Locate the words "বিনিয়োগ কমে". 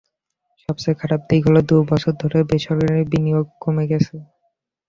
3.11-3.85